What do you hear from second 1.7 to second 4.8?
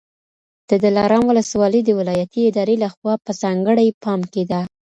د ولایتي ادارې لخوا په ځانګړي پام کي ده